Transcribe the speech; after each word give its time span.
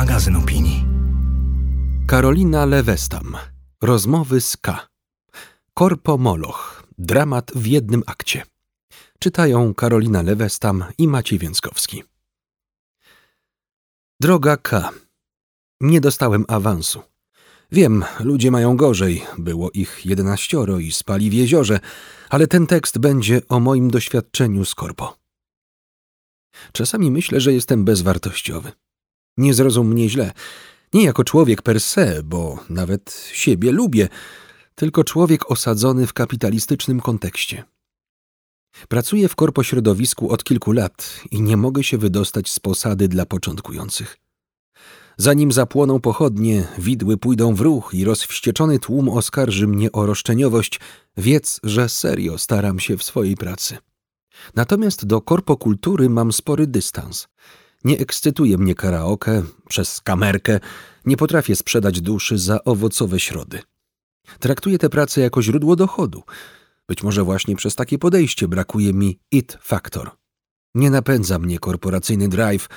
magazyn 0.00 0.36
opinii. 0.36 0.84
Karolina 2.06 2.66
Lewestam. 2.66 3.36
Rozmowy 3.82 4.40
z 4.40 4.56
K. 4.56 4.88
Korpo 5.74 6.18
Moloch. 6.18 6.82
Dramat 6.98 7.52
w 7.54 7.66
jednym 7.66 8.02
akcie. 8.06 8.42
Czytają 9.18 9.74
Karolina 9.74 10.22
Lewestam 10.22 10.84
i 10.98 11.08
Maciej 11.08 11.38
Więckowski. 11.38 12.02
Droga 14.20 14.56
K. 14.56 14.90
Nie 15.80 16.00
dostałem 16.00 16.44
awansu. 16.48 17.02
Wiem, 17.72 18.04
ludzie 18.20 18.50
mają 18.50 18.76
gorzej, 18.76 19.22
było 19.38 19.70
ich 19.70 20.06
jedenaścioro 20.06 20.78
i 20.78 20.92
spali 20.92 21.30
w 21.30 21.32
jeziorze, 21.32 21.80
ale 22.30 22.46
ten 22.46 22.66
tekst 22.66 22.98
będzie 22.98 23.40
o 23.48 23.60
moim 23.60 23.90
doświadczeniu 23.90 24.64
z 24.64 24.74
korpo. 24.74 25.16
Czasami 26.72 27.10
myślę, 27.10 27.40
że 27.40 27.52
jestem 27.52 27.84
bezwartościowy. 27.84 28.72
Nie 29.40 29.54
zrozum 29.54 29.88
mnie 29.88 30.08
źle. 30.08 30.32
Nie 30.94 31.04
jako 31.04 31.24
człowiek 31.24 31.62
per 31.62 31.80
se, 31.80 32.22
bo 32.22 32.58
nawet 32.70 33.30
siebie 33.32 33.72
lubię, 33.72 34.08
tylko 34.74 35.04
człowiek 35.04 35.50
osadzony 35.50 36.06
w 36.06 36.12
kapitalistycznym 36.12 37.00
kontekście. 37.00 37.64
Pracuję 38.88 39.28
w 39.28 39.36
korpośrodowisku 39.36 40.30
od 40.30 40.44
kilku 40.44 40.72
lat 40.72 41.20
i 41.30 41.40
nie 41.42 41.56
mogę 41.56 41.84
się 41.84 41.98
wydostać 41.98 42.50
z 42.50 42.60
posady 42.60 43.08
dla 43.08 43.26
początkujących. 43.26 44.16
Zanim 45.16 45.52
zapłoną 45.52 46.00
pochodnie, 46.00 46.68
widły 46.78 47.16
pójdą 47.16 47.54
w 47.54 47.60
ruch 47.60 47.90
i 47.94 48.04
rozwścieczony 48.04 48.78
tłum 48.78 49.08
oskarży 49.08 49.66
mnie 49.66 49.92
o 49.92 50.06
roszczeniowość, 50.06 50.80
wiedz, 51.16 51.60
że 51.62 51.88
serio 51.88 52.38
staram 52.38 52.80
się 52.80 52.96
w 52.96 53.02
swojej 53.02 53.36
pracy. 53.36 53.78
Natomiast 54.54 55.06
do 55.06 55.20
korpokultury 55.20 56.08
mam 56.08 56.32
spory 56.32 56.66
dystans. 56.66 57.28
Nie 57.84 57.98
ekscytuje 57.98 58.58
mnie 58.58 58.74
karaoke, 58.74 59.42
przez 59.68 60.00
kamerkę, 60.00 60.60
nie 61.04 61.16
potrafię 61.16 61.56
sprzedać 61.56 62.00
duszy 62.00 62.38
za 62.38 62.64
owocowe 62.64 63.20
środy. 63.20 63.62
Traktuję 64.38 64.78
tę 64.78 64.88
pracę 64.88 65.20
jako 65.20 65.42
źródło 65.42 65.76
dochodu. 65.76 66.22
Być 66.88 67.02
może 67.02 67.24
właśnie 67.24 67.56
przez 67.56 67.74
takie 67.74 67.98
podejście 67.98 68.48
brakuje 68.48 68.92
mi 68.92 69.18
it 69.30 69.58
factor. 69.62 70.10
Nie 70.74 70.90
napędza 70.90 71.38
mnie 71.38 71.58
korporacyjny 71.58 72.28
drive, 72.28 72.68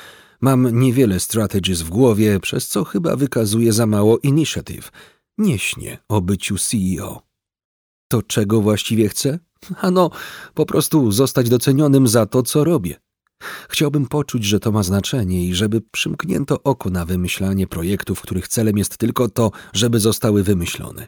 mam 0.41 0.79
niewiele 0.79 1.19
strategies 1.19 1.81
w 1.81 1.89
głowie, 1.89 2.39
przez 2.39 2.67
co 2.67 2.83
chyba 2.83 3.15
wykazuję 3.15 3.73
za 3.73 3.85
mało 3.85 4.17
initiative. 4.17 4.91
Nie 5.37 5.59
śnię 5.59 5.97
o 6.09 6.21
byciu 6.21 6.57
CEO. 6.57 7.21
To 8.07 8.23
czego 8.23 8.61
właściwie 8.61 9.09
chcę? 9.09 9.39
Ano, 9.81 10.09
po 10.53 10.65
prostu 10.65 11.11
zostać 11.11 11.49
docenionym 11.49 12.07
za 12.07 12.25
to, 12.25 12.43
co 12.43 12.63
robię. 12.63 12.95
Chciałbym 13.69 14.07
poczuć, 14.07 14.43
że 14.43 14.59
to 14.59 14.71
ma 14.71 14.83
znaczenie 14.83 15.45
i 15.45 15.55
żeby 15.55 15.81
przymknięto 15.81 16.63
oko 16.63 16.89
na 16.89 17.05
wymyślanie 17.05 17.67
projektów, 17.67 18.21
których 18.21 18.47
celem 18.47 18.77
jest 18.77 18.97
tylko 18.97 19.29
to, 19.29 19.51
żeby 19.73 19.99
zostały 19.99 20.43
wymyślone. 20.43 21.07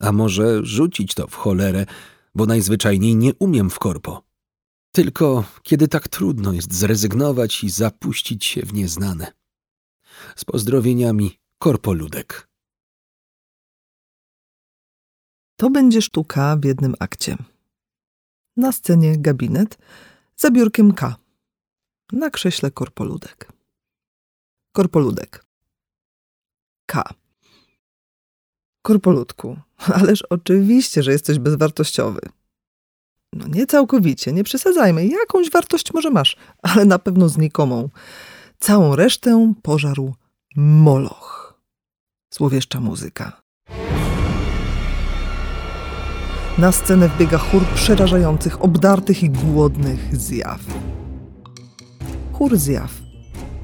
A 0.00 0.12
może 0.12 0.64
rzucić 0.64 1.14
to 1.14 1.26
w 1.26 1.34
cholerę, 1.34 1.86
bo 2.34 2.46
najzwyczajniej 2.46 3.16
nie 3.16 3.34
umiem 3.34 3.70
w 3.70 3.78
korpo. 3.78 4.22
Tylko 4.92 5.44
kiedy 5.62 5.88
tak 5.88 6.08
trudno 6.08 6.52
jest 6.52 6.74
zrezygnować 6.74 7.64
i 7.64 7.70
zapuścić 7.70 8.44
się 8.44 8.62
w 8.62 8.74
nieznane. 8.74 9.32
Z 10.36 10.44
pozdrowieniami, 10.44 11.38
Korpoludek. 11.58 12.48
To 15.56 15.70
będzie 15.70 16.02
sztuka 16.02 16.56
w 16.56 16.64
jednym 16.64 16.94
akcie. 16.98 17.36
Na 18.56 18.72
scenie 18.72 19.18
gabinet 19.18 19.78
za 20.36 20.50
biurkiem 20.50 20.92
K. 20.92 21.16
Na 22.12 22.30
krześle 22.30 22.70
korpoludek. 22.70 23.52
Korpoludek. 24.72 25.44
K. 26.86 27.02
Korpoludku, 28.82 29.56
ależ 30.00 30.22
oczywiście, 30.22 31.02
że 31.02 31.12
jesteś 31.12 31.38
bezwartościowy. 31.38 32.20
No 33.32 33.46
nie 33.46 33.66
całkowicie, 33.66 34.32
nie 34.32 34.44
przesadzajmy. 34.44 35.06
Jakąś 35.06 35.50
wartość 35.50 35.94
może 35.94 36.10
masz, 36.10 36.36
ale 36.62 36.84
na 36.84 36.98
pewno 36.98 37.28
znikomą. 37.28 37.88
Całą 38.58 38.96
resztę 38.96 39.54
pożarł 39.62 40.14
moloch. 40.56 41.60
Złowieszcza 42.34 42.80
muzyka. 42.80 43.42
Na 46.58 46.72
scenę 46.72 47.08
wbiega 47.08 47.38
chór 47.38 47.64
przerażających, 47.74 48.64
obdartych 48.64 49.22
i 49.22 49.30
głodnych 49.30 50.16
zjaw. 50.16 50.60
Chór 52.40 52.56
zjaw. 52.56 52.90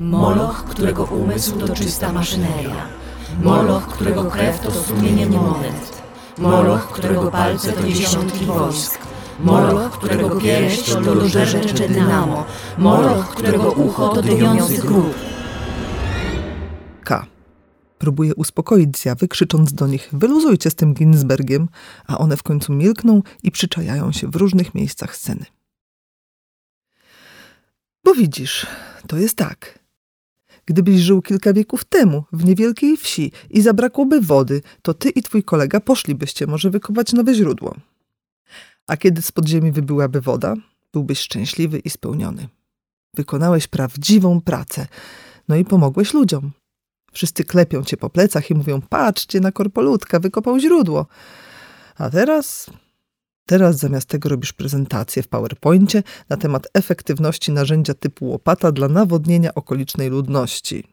Moloch, 0.01 0.65
którego 0.65 1.05
umysł 1.05 1.59
to 1.59 1.75
czysta 1.75 2.13
maszyneria. 2.13 2.77
Moloch, 3.43 3.89
którego 3.89 4.25
krew 4.25 4.61
to 4.61 4.71
strumienie 4.71 5.27
monet. 5.27 6.03
Moloch, 6.39 6.89
którego 6.89 7.31
palce 7.31 7.73
to 7.73 7.83
dziesiątki 7.83 8.45
wojsk. 8.45 8.99
Moloch, 9.41 9.93
którego 9.93 10.31
pierś 10.31 10.85
to 10.85 11.15
lożercze 11.15 11.89
dynamo. 11.89 12.45
Moloch, 12.79 13.29
którego 13.29 13.73
ucho 13.73 14.09
to 14.09 14.23
dymiący 14.23 14.79
grób. 14.79 15.15
K. 17.05 17.27
Próbuje 17.99 18.35
uspokoić 18.35 18.99
zjawy, 18.99 19.29
krzycząc 19.29 19.73
do 19.73 19.87
nich: 19.87 20.09
Wyluzujcie 20.13 20.71
z 20.71 20.75
tym 20.75 20.95
Ginsbergiem, 20.95 21.69
a 22.07 22.19
one 22.19 22.37
w 22.37 22.43
końcu 22.43 22.73
milkną 22.73 23.23
i 23.43 23.51
przyczajają 23.51 24.13
się 24.13 24.29
w 24.29 24.37
różnych 24.37 24.75
miejscach 24.75 25.17
sceny. 25.17 25.56
Bo 28.06 28.15
widzisz, 28.15 28.67
to 29.06 29.17
jest 29.17 29.37
tak. 29.37 29.78
Gdybyś 30.67 31.00
żył 31.00 31.22
kilka 31.22 31.53
wieków 31.53 31.84
temu 31.84 32.25
w 32.33 32.44
niewielkiej 32.44 32.97
wsi 32.97 33.33
i 33.50 33.62
zabrakłoby 33.62 34.21
wody, 34.21 34.62
to 34.83 34.94
ty 34.94 35.11
i 35.11 35.22
twój 35.22 35.43
kolega 35.43 35.81
poszlibyście 35.81 36.47
może 36.47 36.71
wykopać 36.71 37.12
nowe 37.12 37.34
źródło. 37.34 37.77
A 38.87 38.97
kiedy 38.97 39.22
z 39.22 39.33
podziemi 39.33 39.72
wybyłaby 39.72 40.21
woda, 40.21 40.55
byłbyś 40.93 41.19
szczęśliwy 41.19 41.78
i 41.78 41.91
spełniony. 41.91 42.49
Wykonałeś 43.15 43.66
prawdziwą 43.66 44.41
pracę, 44.41 44.87
no 45.49 45.56
i 45.56 45.65
pomogłeś 45.65 46.15
ludziom. 46.15 46.50
Wszyscy 47.12 47.45
klepią 47.45 47.84
cię 47.84 47.97
po 47.97 48.11
plecach 48.11 48.50
i 48.50 48.55
mówią: 48.55 48.81
Patrzcie 48.89 49.41
na 49.41 49.53
korpolutka, 49.53 50.21
wykopał 50.21 50.59
źródło. 50.59 51.06
A 51.97 52.11
teraz. 52.11 52.71
Teraz 53.47 53.77
zamiast 53.77 54.09
tego 54.09 54.29
robisz 54.29 54.53
prezentację 54.53 55.23
w 55.23 55.29
PowerPoincie 55.29 56.03
na 56.29 56.37
temat 56.37 56.67
efektywności 56.75 57.53
narzędzia 57.53 57.95
typu 57.95 58.27
łopata 58.27 58.73
dla 58.73 58.89
nawodnienia 58.89 59.55
okolicznej 59.55 60.11
ludności. 60.11 60.84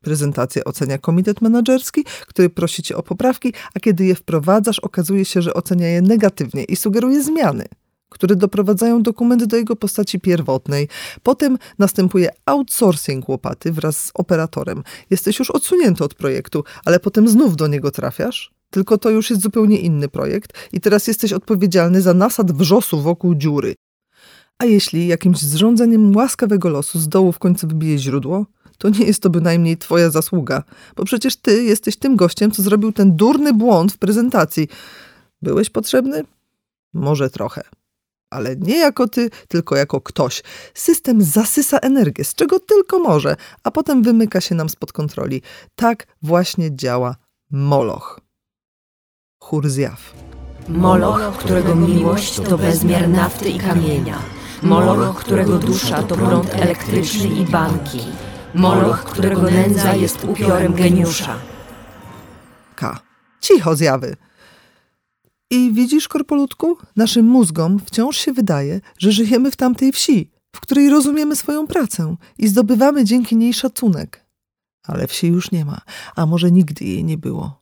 Prezentację 0.00 0.64
ocenia 0.64 0.98
komitet 0.98 1.40
menedżerski, 1.40 2.04
który 2.26 2.50
prosi 2.50 2.82
cię 2.82 2.96
o 2.96 3.02
poprawki, 3.02 3.52
a 3.74 3.80
kiedy 3.80 4.04
je 4.04 4.14
wprowadzasz, 4.14 4.78
okazuje 4.78 5.24
się, 5.24 5.42
że 5.42 5.54
ocenia 5.54 5.88
je 5.88 6.02
negatywnie 6.02 6.64
i 6.64 6.76
sugeruje 6.76 7.22
zmiany 7.22 7.64
które 8.12 8.36
doprowadzają 8.36 9.02
dokument 9.02 9.44
do 9.44 9.56
jego 9.56 9.76
postaci 9.76 10.20
pierwotnej. 10.20 10.88
Potem 11.22 11.58
następuje 11.78 12.30
outsourcing 12.46 13.28
łopaty 13.28 13.72
wraz 13.72 14.04
z 14.04 14.10
operatorem. 14.14 14.82
Jesteś 15.10 15.38
już 15.38 15.50
odsunięty 15.50 16.04
od 16.04 16.14
projektu, 16.14 16.64
ale 16.84 17.00
potem 17.00 17.28
znów 17.28 17.56
do 17.56 17.66
niego 17.66 17.90
trafiasz. 17.90 18.52
Tylko 18.72 18.98
to 18.98 19.10
już 19.10 19.30
jest 19.30 19.42
zupełnie 19.42 19.78
inny 19.78 20.08
projekt 20.08 20.52
i 20.72 20.80
teraz 20.80 21.06
jesteś 21.06 21.32
odpowiedzialny 21.32 22.02
za 22.02 22.14
nasad 22.14 22.52
wrzosu 22.52 23.00
wokół 23.00 23.34
dziury. 23.34 23.74
A 24.58 24.64
jeśli 24.64 25.06
jakimś 25.06 25.38
zrządzeniem 25.38 26.16
łaskawego 26.16 26.68
losu 26.68 26.98
z 26.98 27.08
dołu 27.08 27.32
w 27.32 27.38
końcu 27.38 27.68
wybije 27.68 27.98
źródło, 27.98 28.46
to 28.78 28.88
nie 28.88 29.06
jest 29.06 29.22
to 29.22 29.30
bynajmniej 29.30 29.76
twoja 29.76 30.10
zasługa, 30.10 30.62
bo 30.96 31.04
przecież 31.04 31.36
ty 31.36 31.64
jesteś 31.64 31.96
tym 31.96 32.16
gościem, 32.16 32.50
co 32.50 32.62
zrobił 32.62 32.92
ten 32.92 33.16
durny 33.16 33.52
błąd 33.52 33.92
w 33.92 33.98
prezentacji. 33.98 34.68
Byłeś 35.42 35.70
potrzebny? 35.70 36.24
Może 36.94 37.30
trochę 37.30 37.62
ale 38.32 38.56
nie 38.56 38.78
jako 38.78 39.08
ty, 39.08 39.30
tylko 39.48 39.76
jako 39.76 40.00
ktoś. 40.00 40.42
System 40.74 41.22
zasysa 41.22 41.78
energię, 41.78 42.24
z 42.24 42.34
czego 42.34 42.60
tylko 42.60 42.98
może, 42.98 43.36
a 43.62 43.70
potem 43.70 44.02
wymyka 44.02 44.40
się 44.40 44.54
nam 44.54 44.68
spod 44.68 44.92
kontroli. 44.92 45.42
Tak 45.74 46.06
właśnie 46.22 46.76
działa 46.76 47.16
Moloch. 47.50 48.20
Chór 49.42 49.70
zjaw. 49.70 50.14
Moloch, 50.68 51.36
którego 51.38 51.74
miłość 51.76 52.40
to 52.40 52.58
bezmiar 52.58 53.08
nafty 53.08 53.48
i 53.48 53.58
kamienia. 53.58 54.18
Moloch, 54.62 55.16
którego 55.20 55.58
dusza 55.58 56.02
to 56.02 56.14
prąd 56.14 56.54
elektryczny 56.54 57.28
i 57.28 57.44
banki. 57.44 57.98
Moloch, 58.54 59.04
którego 59.04 59.42
nędza 59.42 59.94
jest 59.94 60.24
upiorem 60.24 60.74
geniusza. 60.74 61.34
K. 62.76 63.00
Cicho 63.40 63.76
zjawy. 63.76 64.16
I 65.50 65.72
widzisz, 65.72 66.08
korpolutku, 66.08 66.78
naszym 66.96 67.26
mózgom 67.26 67.78
wciąż 67.86 68.16
się 68.16 68.32
wydaje, 68.32 68.80
że 68.98 69.12
żyjemy 69.12 69.50
w 69.50 69.56
tamtej 69.56 69.92
wsi, 69.92 70.30
w 70.52 70.60
której 70.60 70.90
rozumiemy 70.90 71.36
swoją 71.36 71.66
pracę 71.66 72.16
i 72.38 72.48
zdobywamy 72.48 73.04
dzięki 73.04 73.36
niej 73.36 73.54
szacunek. 73.54 74.26
Ale 74.86 75.06
wsi 75.06 75.26
już 75.26 75.50
nie 75.50 75.64
ma, 75.64 75.80
a 76.16 76.26
może 76.26 76.50
nigdy 76.50 76.84
jej 76.84 77.04
nie 77.04 77.18
było. 77.18 77.61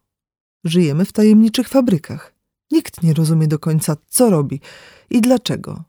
Żyjemy 0.65 1.05
w 1.05 1.13
tajemniczych 1.13 1.69
fabrykach. 1.69 2.33
Nikt 2.71 3.03
nie 3.03 3.15
rozumie 3.15 3.49
do 3.49 3.59
końca, 3.59 3.97
co 4.09 4.31
robi 4.31 4.61
i 5.11 5.21
dlaczego. 5.21 5.85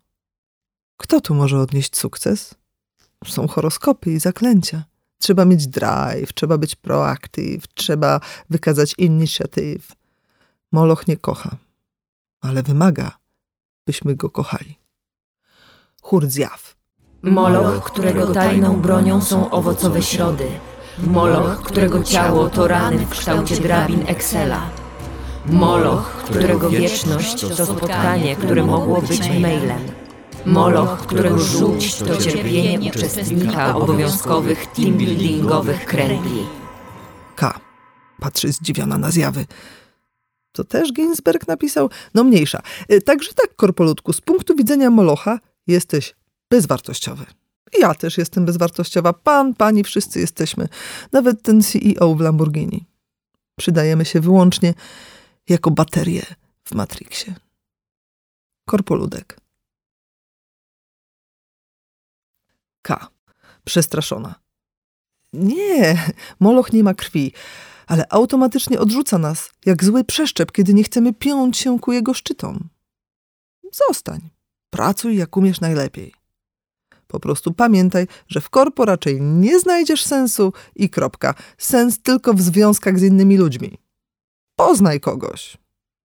Kto 0.98 1.22
tu 1.22 1.36
może 1.36 1.60
odnieść 1.60 1.98
sukces? 1.98 2.56
Są 3.26 3.48
horoskopy 3.48 4.12
i 4.12 4.20
zaklęcia. 4.20 4.84
Trzeba 5.18 5.46
mieć 5.46 5.68
drive, 5.68 6.34
trzeba 6.34 6.58
być 6.58 6.76
proactive, 6.76 7.68
trzeba 7.74 8.20
wykazać 8.50 8.96
inicjatyw. 8.98 9.92
Moloch 10.72 11.08
nie 11.08 11.18
kocha, 11.18 11.58
ale 12.42 12.64
wymaga, 12.64 13.12
byśmy 13.88 14.16
go 14.16 14.30
kochali. 14.30 14.78
Chór 16.02 16.28
zjaw. 16.28 16.76
Moloch, 17.22 17.84
którego 17.84 18.34
tajną 18.34 18.82
bronią 18.82 19.22
są 19.22 19.52
owocowe 19.52 20.02
środy. 20.02 20.48
Moloch, 21.00 21.62
którego 21.62 22.04
ciało 22.04 22.50
to 22.50 22.68
rany 22.68 22.98
w 22.98 23.10
kształcie 23.10 23.56
drabin 23.56 24.04
Excela. 24.08 24.70
Moloch, 25.46 26.24
którego 26.26 26.70
wieczność 26.70 27.42
to 27.42 27.66
spotkanie, 27.66 28.36
które 28.36 28.64
mogło 28.64 29.02
być 29.02 29.30
mailem. 29.30 29.80
Moloch, 30.46 31.00
którego 31.00 31.40
żółć 31.40 31.96
to 31.96 32.18
cierpienie 32.18 32.90
uczestnika 32.90 33.76
obowiązkowych 33.76 34.66
teambuildingowych 34.68 35.86
kręgli. 35.86 36.46
K. 37.36 37.60
Patrzy 38.20 38.52
zdziwiona 38.52 38.98
na 38.98 39.12
zjawy. 39.12 39.46
To 40.52 40.64
też 40.64 40.94
Ginsberg 40.94 41.48
napisał? 41.48 41.90
No 42.14 42.24
mniejsza. 42.24 42.62
Y, 42.92 43.02
Także 43.02 43.34
tak, 43.34 43.56
korpolutku, 43.56 44.14
z 44.14 44.22
punktu 44.22 44.56
widzenia 44.56 44.90
Molocha 44.90 45.40
jesteś 45.68 46.16
bezwartościowy. 46.50 47.26
Ja 47.80 47.94
też 47.96 48.18
jestem 48.18 48.46
bezwartościowa. 48.46 49.14
Pan, 49.14 49.54
pani, 49.54 49.84
wszyscy 49.84 50.20
jesteśmy. 50.20 50.68
Nawet 51.12 51.42
ten 51.42 51.62
CEO 51.62 52.16
w 52.16 52.20
Lamborghini. 52.20 52.86
Przydajemy 53.60 54.06
się 54.06 54.20
wyłącznie 54.20 54.74
jako 55.50 55.72
baterie 55.72 56.26
w 56.64 56.76
Matrixie. 56.76 57.36
Korpoludek. 58.66 59.38
K. 62.82 63.08
Przestraszona. 63.66 64.36
Nie, 65.34 66.14
Moloch 66.40 66.74
nie 66.74 66.84
ma 66.84 66.94
krwi, 66.94 67.34
ale 67.88 68.06
automatycznie 68.10 68.80
odrzuca 68.80 69.18
nas, 69.18 69.52
jak 69.66 69.84
zły 69.84 70.04
przeszczep, 70.04 70.52
kiedy 70.52 70.74
nie 70.74 70.84
chcemy 70.84 71.14
piąć 71.14 71.58
się 71.58 71.80
ku 71.80 71.92
jego 71.92 72.14
szczytom. 72.14 72.70
Zostań. 73.88 74.30
Pracuj, 74.70 75.18
jak 75.18 75.38
umiesz 75.38 75.62
najlepiej. 75.62 76.21
Po 77.12 77.20
prostu 77.20 77.54
pamiętaj, 77.54 78.08
że 78.28 78.42
w 78.42 78.50
korpo 78.50 78.86
raczej 78.86 79.22
nie 79.22 79.60
znajdziesz 79.60 80.06
sensu 80.06 80.54
i 80.76 80.90
kropka. 80.90 81.34
Sens 81.58 82.00
tylko 82.00 82.34
w 82.34 82.42
związkach 82.42 83.00
z 83.00 83.04
innymi 83.04 83.38
ludźmi. 83.38 83.78
Poznaj 84.56 85.00
kogoś. 85.00 85.58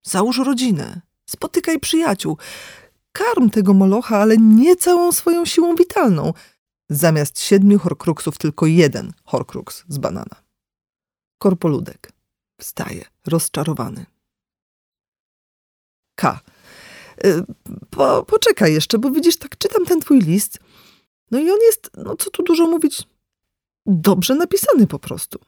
Załóż 0.02 0.38
rodzinę. 0.38 1.00
Spotykaj 1.26 1.80
przyjaciół. 1.80 2.38
Karm 3.12 3.50
tego 3.50 3.74
molocha, 3.74 4.18
ale 4.18 4.36
nie 4.36 4.76
całą 4.76 5.12
swoją 5.12 5.44
siłą 5.44 5.74
witalną. 5.74 6.32
Zamiast 6.90 7.40
siedmiu 7.40 7.78
horcruxów 7.78 8.38
tylko 8.38 8.66
jeden 8.66 9.12
horcrux 9.24 9.84
z 9.88 9.98
banana. 9.98 10.36
Korpoludek. 11.38 12.12
Wstaje, 12.60 13.04
rozczarowany. 13.26 14.06
K. 16.14 16.40
Y, 17.24 17.44
Po, 17.90 18.22
poczekaj 18.22 18.72
jeszcze, 18.72 18.98
bo 18.98 19.10
widzisz, 19.10 19.36
tak 19.36 19.58
czytam 19.58 19.86
ten 19.86 20.00
twój 20.00 20.20
list. 20.20 20.58
No 21.30 21.38
i 21.38 21.50
on 21.50 21.58
jest, 21.60 21.90
no 21.96 22.16
co 22.16 22.30
tu 22.30 22.42
dużo 22.42 22.66
mówić, 22.66 23.02
dobrze 23.86 24.34
napisany 24.34 24.86
po 24.86 24.98
prostu. 24.98 25.38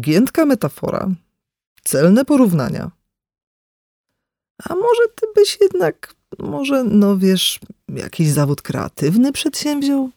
Giętka 0.00 0.46
metafora, 0.46 1.10
celne 1.84 2.24
porównania. 2.24 2.90
A 4.64 4.74
może 4.74 5.02
ty 5.14 5.26
byś 5.34 5.58
jednak, 5.60 6.14
może, 6.38 6.84
no 6.84 7.18
wiesz, 7.18 7.60
jakiś 7.88 8.28
zawód 8.28 8.62
kreatywny 8.62 9.32
przedsięwziął? 9.32 10.10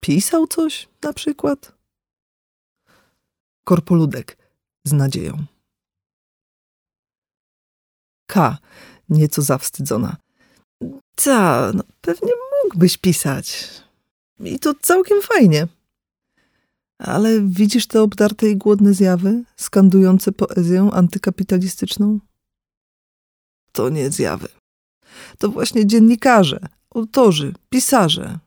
Pisał 0.00 0.46
coś 0.46 0.88
na 1.02 1.12
przykład? 1.12 1.72
Korpoludek 3.64 4.36
z 4.84 4.92
nadzieją. 4.92 5.44
K, 8.26 8.58
nieco 9.08 9.42
zawstydzona. 9.42 10.16
Ta, 11.14 11.72
no 11.74 11.82
pewnie 12.00 12.32
mógłbyś 12.72 12.96
pisać. 12.96 13.68
I 14.40 14.58
to 14.58 14.74
całkiem 14.74 15.22
fajnie. 15.22 15.68
Ale 16.98 17.40
widzisz 17.40 17.86
te 17.86 18.02
obdarte 18.02 18.48
i 18.50 18.56
głodne 18.56 18.94
zjawy, 18.94 19.44
skandujące 19.56 20.32
poezję 20.32 20.90
antykapitalistyczną? 20.92 22.18
To 23.72 23.88
nie 23.88 24.10
zjawy. 24.10 24.48
To 25.38 25.48
właśnie 25.48 25.86
dziennikarze, 25.86 26.60
autorzy, 26.94 27.54
pisarze. 27.70 28.38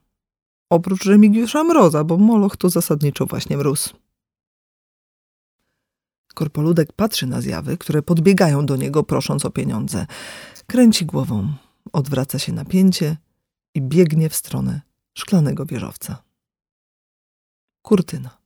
Oprócz 0.69 1.05
Remigiusza 1.05 1.63
Mroza, 1.63 2.03
bo 2.03 2.17
Moloch 2.17 2.57
to 2.57 2.69
zasadniczo 2.69 3.25
właśnie 3.25 3.57
mróz. 3.57 3.93
Korpoludek 6.33 6.93
patrzy 6.93 7.27
na 7.27 7.41
zjawy, 7.41 7.77
które 7.77 8.01
podbiegają 8.01 8.65
do 8.65 8.75
niego, 8.75 9.03
prosząc 9.03 9.45
o 9.45 9.49
pieniądze. 9.49 10.07
Kręci 10.67 11.05
głową, 11.05 11.53
odwraca 11.93 12.39
się 12.39 12.53
napięcie 12.53 13.17
i 13.75 13.81
biegnie 13.81 14.29
w 14.29 14.35
stronę 14.35 14.81
szklanego 15.13 15.65
wieżowca. 15.65 16.23
Kurtyna. 17.81 18.37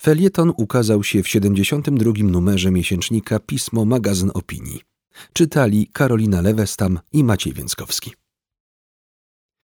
Felieton 0.00 0.52
ukazał 0.56 1.04
się 1.04 1.22
w 1.22 1.28
72. 1.28 2.12
numerze 2.22 2.70
miesięcznika 2.70 3.38
Pismo 3.38 3.84
Magazyn 3.84 4.30
Opinii. 4.34 4.80
Czytali 5.32 5.86
Karolina 5.86 6.40
Lewestam 6.40 6.98
i 7.12 7.24
Maciej 7.24 7.52
Więckowski. 7.52 8.12